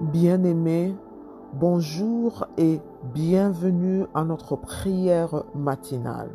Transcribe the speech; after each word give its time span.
Bien-aimés, 0.00 0.96
bonjour 1.52 2.46
et 2.58 2.80
bienvenue 3.14 4.06
à 4.12 4.24
notre 4.24 4.56
prière 4.56 5.44
matinale. 5.54 6.32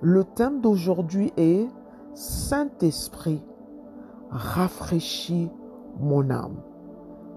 Le 0.00 0.24
thème 0.24 0.62
d'aujourd'hui 0.62 1.30
est 1.36 1.68
Saint-Esprit, 2.14 3.44
rafraîchis 4.30 5.50
mon 6.00 6.30
âme. 6.30 6.56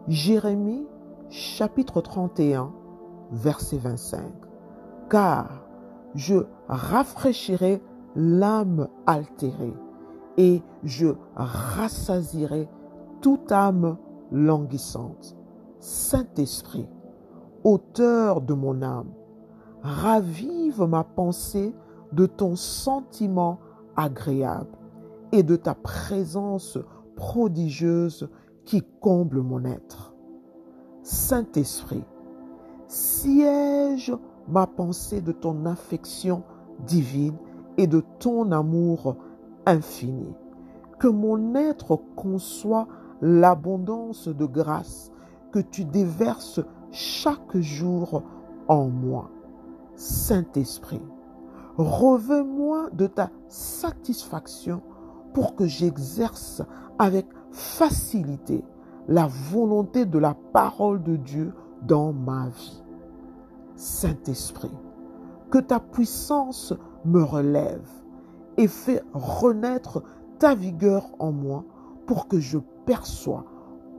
Jérémie 0.07 0.87
chapitre 1.29 1.99
31 1.99 2.71
verset 3.33 3.79
25. 3.79 4.21
Car 5.09 5.65
je 6.15 6.45
rafraîchirai 6.69 7.81
l'âme 8.15 8.87
altérée 9.05 9.73
et 10.37 10.63
je 10.85 11.07
rassasirai 11.35 12.69
toute 13.19 13.51
âme 13.51 13.97
languissante. 14.31 15.35
Saint-Esprit, 15.79 16.87
auteur 17.63 18.41
de 18.41 18.53
mon 18.53 18.81
âme, 18.81 19.11
ravive 19.81 20.83
ma 20.83 21.03
pensée 21.03 21.73
de 22.11 22.25
ton 22.25 22.55
sentiment 22.55 23.59
agréable 23.95 24.77
et 25.31 25.43
de 25.43 25.55
ta 25.55 25.73
présence 25.73 26.77
prodigieuse 27.15 28.29
qui 28.65 28.83
comble 28.99 29.41
mon 29.41 29.65
être. 29.65 30.13
Saint-Esprit, 31.03 32.03
siège 32.87 34.13
ma 34.47 34.67
pensée 34.67 35.21
de 35.21 35.31
ton 35.31 35.65
affection 35.65 36.43
divine 36.85 37.37
et 37.77 37.87
de 37.87 38.03
ton 38.19 38.51
amour 38.51 39.15
infini. 39.65 40.33
Que 40.99 41.07
mon 41.07 41.55
être 41.55 41.99
conçoit 42.15 42.87
l'abondance 43.21 44.27
de 44.27 44.45
grâce 44.45 45.11
que 45.51 45.59
tu 45.59 45.85
déverses 45.85 46.61
chaque 46.91 47.57
jour 47.57 48.23
en 48.67 48.87
moi. 48.87 49.29
Saint-Esprit, 49.95 51.01
reveux-moi 51.77 52.89
de 52.93 53.07
ta 53.07 53.29
satisfaction 53.47 54.81
pour 55.33 55.55
que 55.55 55.67
j'exerce 55.67 56.61
avec 56.99 57.27
facilité 57.51 58.63
la 59.07 59.27
volonté 59.27 60.05
de 60.05 60.19
la 60.19 60.35
parole 60.53 61.03
de 61.03 61.15
Dieu 61.15 61.53
dans 61.81 62.13
ma 62.13 62.47
vie. 62.49 62.83
Saint-Esprit, 63.75 64.71
que 65.49 65.57
ta 65.57 65.79
puissance 65.79 66.73
me 67.05 67.23
relève 67.23 67.89
et 68.57 68.67
fait 68.67 69.03
renaître 69.13 70.03
ta 70.39 70.55
vigueur 70.55 71.09
en 71.19 71.31
moi 71.31 71.65
pour 72.05 72.27
que 72.27 72.39
je 72.39 72.57
perçois 72.85 73.45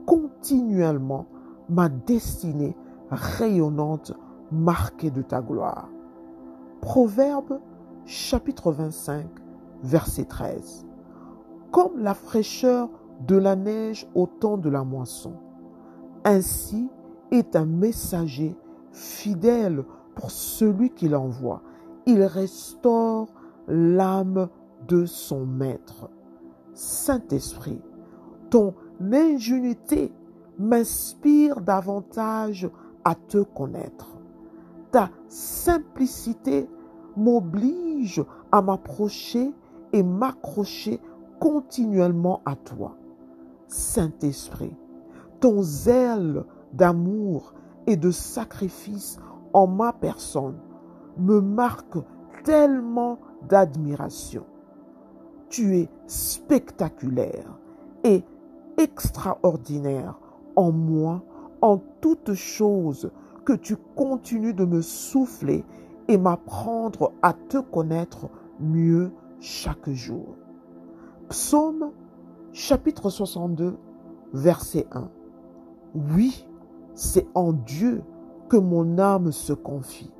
continuellement 0.05 1.25
ma 1.69 1.89
destinée 1.89 2.75
rayonnante 3.09 4.13
marquée 4.51 5.11
de 5.11 5.21
ta 5.21 5.41
gloire. 5.41 5.89
Proverbe 6.81 7.59
chapitre 8.05 8.71
25 8.71 9.25
verset 9.83 10.25
13. 10.25 10.85
Comme 11.71 11.99
la 11.99 12.13
fraîcheur 12.13 12.89
de 13.27 13.35
la 13.35 13.55
neige 13.55 14.07
au 14.15 14.27
temps 14.27 14.57
de 14.57 14.69
la 14.69 14.83
moisson, 14.83 15.33
ainsi 16.23 16.89
est 17.31 17.55
un 17.55 17.65
messager 17.65 18.55
fidèle 18.91 19.83
pour 20.15 20.31
celui 20.31 20.91
qui 20.91 21.09
l'envoie. 21.09 21.61
Il 22.05 22.23
restaure 22.23 23.27
l'âme 23.67 24.49
de 24.87 25.05
son 25.05 25.45
maître. 25.45 26.09
Saint-Esprit, 26.73 27.81
ton 28.53 28.75
ingénuité 29.11 30.13
m'inspire 30.59 31.59
davantage 31.59 32.69
à 33.03 33.15
te 33.15 33.39
connaître. 33.39 34.19
Ta 34.91 35.09
simplicité 35.27 36.69
m'oblige 37.17 38.23
à 38.51 38.61
m'approcher 38.61 39.51
et 39.91 40.03
m'accrocher 40.03 41.01
continuellement 41.39 42.43
à 42.45 42.55
toi. 42.55 42.95
Saint-Esprit, 43.67 44.77
ton 45.39 45.63
zèle 45.63 46.43
d'amour 46.73 47.55
et 47.87 47.97
de 47.97 48.11
sacrifice 48.11 49.17
en 49.53 49.65
ma 49.65 49.93
personne 49.93 50.59
me 51.17 51.41
marque 51.41 51.97
tellement 52.43 53.17
d'admiration. 53.49 54.45
Tu 55.49 55.77
es 55.77 55.89
spectaculaire 56.05 57.57
et 58.03 58.23
extraordinaire 58.77 60.19
en 60.55 60.71
moi, 60.71 61.23
en 61.61 61.79
toutes 62.01 62.33
choses, 62.33 63.11
que 63.45 63.53
tu 63.53 63.75
continues 63.95 64.53
de 64.53 64.65
me 64.65 64.81
souffler 64.81 65.65
et 66.07 66.17
m'apprendre 66.17 67.11
à 67.21 67.33
te 67.33 67.57
connaître 67.57 68.29
mieux 68.59 69.11
chaque 69.39 69.89
jour. 69.89 70.35
Psaume 71.29 71.91
chapitre 72.53 73.09
62, 73.09 73.75
verset 74.33 74.87
1. 74.91 75.09
Oui, 76.15 76.47
c'est 76.93 77.27
en 77.33 77.53
Dieu 77.53 78.03
que 78.49 78.57
mon 78.57 78.97
âme 78.99 79.31
se 79.31 79.53
confie. 79.53 80.11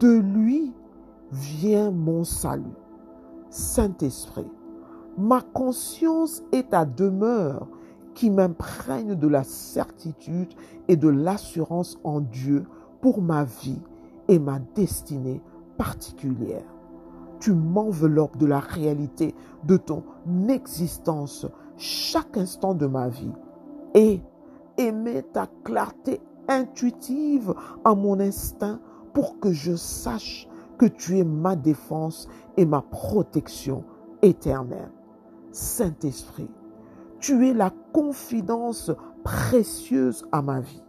De 0.00 0.18
lui 0.18 0.72
vient 1.30 1.90
mon 1.90 2.24
salut. 2.24 2.76
Saint-Esprit, 3.50 4.48
ma 5.18 5.40
conscience 5.40 6.42
est 6.52 6.70
ta 6.70 6.84
demeure 6.84 7.68
qui 8.14 8.30
m'imprègne 8.30 9.14
de 9.14 9.28
la 9.28 9.44
certitude 9.44 10.52
et 10.88 10.96
de 10.96 11.08
l'assurance 11.08 11.98
en 12.04 12.20
Dieu 12.20 12.64
pour 13.00 13.22
ma 13.22 13.44
vie 13.44 13.80
et 14.28 14.38
ma 14.38 14.58
destinée 14.74 15.40
particulière. 15.76 16.64
Tu 17.40 17.52
m'enveloppes 17.52 18.36
de 18.36 18.46
la 18.46 18.60
réalité 18.60 19.34
de 19.64 19.76
ton 19.76 20.04
existence 20.48 21.46
chaque 21.76 22.36
instant 22.36 22.74
de 22.74 22.86
ma 22.86 23.08
vie 23.08 23.32
et 23.94 24.22
émets 24.78 25.22
ta 25.22 25.48
clarté 25.64 26.20
intuitive 26.48 27.54
à 27.84 27.94
mon 27.94 28.20
instinct 28.20 28.78
pour 29.12 29.40
que 29.40 29.52
je 29.52 29.74
sache 29.74 30.48
que 30.78 30.86
tu 30.86 31.18
es 31.18 31.24
ma 31.24 31.56
défense 31.56 32.28
et 32.56 32.64
ma 32.64 32.82
protection 32.82 33.84
éternelle. 34.22 34.90
Saint-Esprit, 35.52 36.50
tu 37.20 37.46
es 37.46 37.52
la 37.52 37.70
confidence 37.92 38.90
précieuse 39.22 40.26
à 40.32 40.42
ma 40.42 40.60
vie 40.60 40.82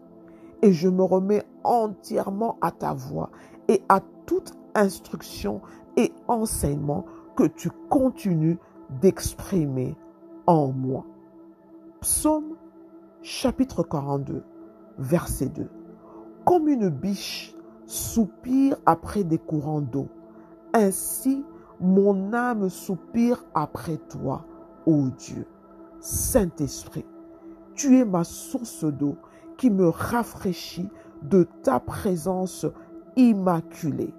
et 0.62 0.72
je 0.72 0.88
me 0.88 1.04
remets 1.04 1.44
entièrement 1.66 2.58
à 2.62 2.72
ta 2.72 2.94
voix 2.94 3.30
et 3.68 3.84
à 3.90 4.00
toute 4.26 4.54
instruction 4.74 5.62
et 5.98 6.14
enseignement 6.30 7.06
que 7.36 7.44
tu 7.44 7.70
continues 7.90 8.58
d'exprimer 9.02 9.98
en 10.48 10.72
moi. 10.72 11.06
Psaume 12.00 12.56
chapitre 13.22 13.84
42, 13.84 14.44
verset 14.98 15.50
2. 15.50 15.70
Comme 16.46 16.70
une 16.70 16.90
biche 16.90 17.54
soupire 17.86 18.78
après 18.86 19.26
des 19.26 19.38
courants 19.38 19.82
d'eau, 19.82 20.08
ainsi 20.74 21.44
mon 21.80 22.34
âme 22.34 22.70
soupire 22.70 23.44
après 23.54 23.98
toi, 23.98 24.46
ô 24.86 25.10
Dieu. 25.18 25.46
Saint-Esprit, 26.00 27.06
tu 27.76 27.98
es 27.98 28.06
ma 28.06 28.24
source 28.24 28.84
d'eau 28.84 29.16
qui 29.58 29.70
me 29.70 29.88
rafraîchit 29.88 30.90
de 31.22 31.48
ta 31.64 31.80
présence 31.80 32.66
immaculée. 33.16 34.14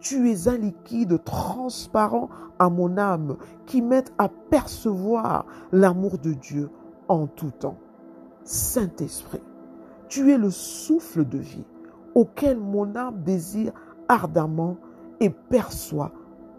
Tu 0.00 0.30
es 0.30 0.48
un 0.48 0.56
liquide 0.56 1.22
transparent 1.24 2.30
à 2.58 2.70
mon 2.70 2.96
âme 2.96 3.36
qui 3.66 3.82
m'aide 3.82 4.08
à 4.16 4.28
percevoir 4.28 5.44
l'amour 5.72 6.18
de 6.18 6.32
Dieu 6.32 6.70
en 7.08 7.26
tout 7.26 7.50
temps. 7.50 7.78
Saint-Esprit, 8.44 9.42
tu 10.08 10.32
es 10.32 10.38
le 10.38 10.50
souffle 10.50 11.26
de 11.26 11.38
vie 11.38 11.64
auquel 12.14 12.58
mon 12.58 12.96
âme 12.96 13.22
désire 13.22 13.72
ardemment 14.08 14.78
et 15.20 15.30
perçoit 15.30 16.12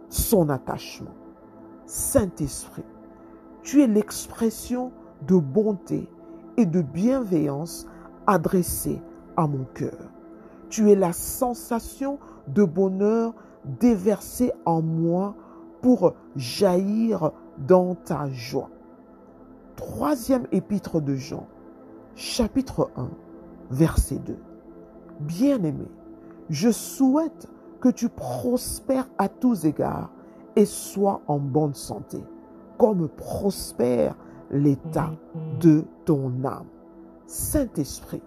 son 0.10 0.50
attachement. 0.50 1.16
Saint-Esprit, 1.86 2.86
tu 3.64 3.82
es 3.82 3.88
l'expression 3.88 4.92
de 5.28 5.36
bonté 5.36 6.10
et 6.58 6.66
de 6.66 6.82
bienveillance 6.82 7.88
adressée 8.28 9.02
à 9.38 9.48
mon 9.48 9.66
cœur. 9.74 10.12
Tu 10.70 10.92
es 10.92 10.96
la 10.96 11.14
sensation 11.14 12.20
de 12.48 12.64
bonheur 12.64 13.34
déversée 13.80 14.52
en 14.66 14.82
moi 14.82 15.36
pour 15.82 16.14
jaillir 16.36 17.32
dans 17.58 17.96
ta 17.96 18.30
joie. 18.30 18.70
Troisième 19.76 20.48
épître 20.52 21.02
de 21.02 21.16
Jean, 21.16 21.48
chapitre 22.16 22.90
1, 22.96 23.10
verset 23.72 24.20
2. 24.20 24.38
Bien-aimé, 25.22 25.88
je 26.50 26.70
souhaite 26.70 27.48
que 27.80 27.90
tu 27.90 28.10
prospères 28.10 29.10
à 29.18 29.28
tous 29.28 29.66
égards 29.66 30.12
et 30.56 30.66
sois 30.66 31.22
en 31.28 31.40
bonne 31.40 31.74
santé, 31.74 32.24
comme 32.82 33.10
prospère 33.10 34.16
l'état 34.50 35.12
de 35.60 35.84
ton 36.04 36.32
âme. 36.44 36.66
Saint-Esprit, 37.28 38.24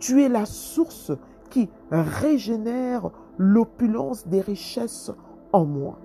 tu 0.00 0.24
es 0.24 0.28
la 0.28 0.44
source 0.44 1.12
qui 1.50 1.68
régénère 1.92 3.12
l'opulence 3.38 4.26
des 4.26 4.40
richesses 4.40 5.12
en 5.52 5.66
moi. 5.66 6.00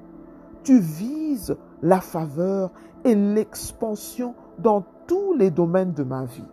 Tu 0.61 0.77
vises 0.77 1.57
la 1.81 2.01
faveur 2.01 2.71
et 3.03 3.15
l'expansion 3.15 4.35
dans 4.59 4.83
tous 5.07 5.33
les 5.33 5.49
domaines 5.49 5.93
de 5.93 6.03
ma 6.03 6.25
vie. 6.25 6.51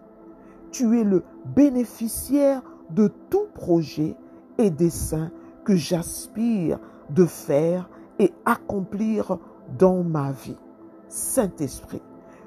Tu 0.71 0.99
es 0.99 1.05
le 1.05 1.25
bénéficiaire 1.45 2.63
de 2.89 3.13
tout 3.29 3.49
projet 3.53 4.17
et 4.57 4.71
dessein 4.71 5.31
que 5.67 5.77
j'aspire 5.77 6.79
de 7.11 7.27
faire 7.27 7.91
et 8.19 8.33
accomplir 8.47 9.37
dans 9.79 10.03
ma 10.03 10.33
vie. 10.33 10.57
Saint-Esprit, 11.13 12.01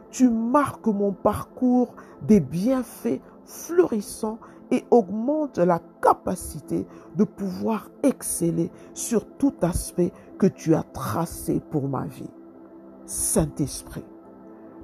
tu 0.10 0.28
marques 0.28 0.88
mon 0.88 1.12
parcours 1.12 1.94
des 2.24 2.40
bienfaits 2.40 3.22
florissants 3.46 4.40
et 4.72 4.84
augmente 4.90 5.60
la 5.60 5.80
capacité 6.02 6.88
de 7.16 7.26
pouvoir 7.26 7.92
exceller 8.02 8.72
sur 8.96 9.28
tout 9.38 9.54
aspect 9.62 10.12
que 10.40 10.48
tu 10.48 10.74
as 10.74 10.82
tracé 10.82 11.60
pour 11.60 11.88
ma 11.88 12.08
vie. 12.08 12.32
Saint-Esprit, 13.06 14.04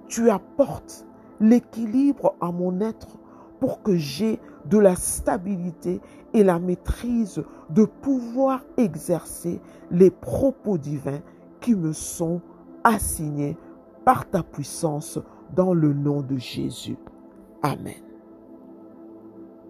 tu 0.07 0.29
apportes 0.29 1.07
l'équilibre 1.39 2.35
à 2.39 2.51
mon 2.51 2.81
être 2.81 3.17
pour 3.59 3.81
que 3.81 3.95
j'ai 3.95 4.39
de 4.65 4.77
la 4.77 4.95
stabilité 4.95 6.01
et 6.35 6.43
la 6.43 6.59
maîtrise 6.59 7.43
de 7.71 7.85
pouvoir 7.85 8.61
exercer 8.77 9.59
les 9.89 10.11
propos 10.11 10.77
divins 10.77 11.21
qui 11.61 11.73
me 11.73 11.93
sont 11.93 12.41
assignés 12.83 13.57
par 14.05 14.29
ta 14.29 14.43
puissance 14.43 15.19
dans 15.55 15.73
le 15.73 15.93
nom 15.93 16.21
de 16.21 16.37
Jésus. 16.37 16.97
Amen. 17.61 18.10